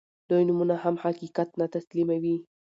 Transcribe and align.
لوی 0.29 0.43
نومونه 0.47 0.75
هم 0.83 0.95
حقيقت 1.03 1.49
نه 1.59 1.65
تسليموي. 1.75 2.35